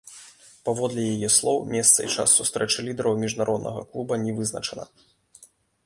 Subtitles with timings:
[0.69, 4.93] Паводле яе слоў, месца і час сустрэчы лідараў міжнароднага клуба не вызначана.